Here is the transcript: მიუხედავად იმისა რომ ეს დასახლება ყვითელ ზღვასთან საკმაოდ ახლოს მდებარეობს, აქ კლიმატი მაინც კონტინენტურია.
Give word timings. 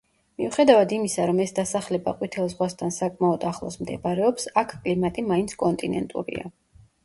მიუხედავად 0.41 0.95
იმისა 0.95 1.27
რომ 1.31 1.41
ეს 1.45 1.53
დასახლება 1.59 2.15
ყვითელ 2.23 2.49
ზღვასთან 2.55 2.97
საკმაოდ 2.97 3.47
ახლოს 3.53 3.79
მდებარეობს, 3.85 4.51
აქ 4.65 4.77
კლიმატი 4.83 5.29
მაინც 5.33 5.59
კონტინენტურია. 5.65 6.53